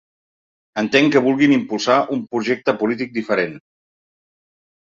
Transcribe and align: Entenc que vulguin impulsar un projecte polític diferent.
Entenc 0.81 1.11
que 1.15 1.21
vulguin 1.25 1.53
impulsar 1.57 1.97
un 2.17 2.25
projecte 2.33 2.75
polític 2.81 3.15
diferent. 3.19 3.55